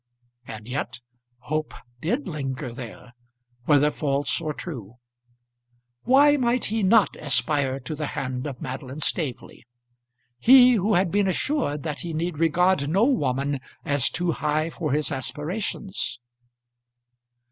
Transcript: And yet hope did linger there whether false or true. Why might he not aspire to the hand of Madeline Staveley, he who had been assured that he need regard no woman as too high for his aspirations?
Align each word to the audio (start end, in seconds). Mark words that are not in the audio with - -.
And 0.47 0.67
yet 0.67 0.99
hope 1.41 1.75
did 2.01 2.27
linger 2.27 2.73
there 2.73 3.13
whether 3.65 3.91
false 3.91 4.41
or 4.41 4.51
true. 4.51 4.95
Why 6.05 6.37
might 6.37 6.65
he 6.73 6.81
not 6.81 7.15
aspire 7.17 7.77
to 7.81 7.93
the 7.93 8.07
hand 8.17 8.47
of 8.47 8.59
Madeline 8.59 9.01
Staveley, 9.01 9.63
he 10.39 10.71
who 10.73 10.95
had 10.95 11.11
been 11.11 11.27
assured 11.27 11.83
that 11.83 11.99
he 11.99 12.13
need 12.13 12.39
regard 12.39 12.89
no 12.89 13.03
woman 13.03 13.59
as 13.85 14.09
too 14.09 14.31
high 14.31 14.71
for 14.71 14.91
his 14.91 15.11
aspirations? 15.11 16.17